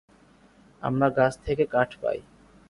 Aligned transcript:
আমরা 0.81 1.07
গাছ 1.09 1.33
থেকে 1.45 1.63
কাঠ 1.65 1.89
পাই। 2.01 2.19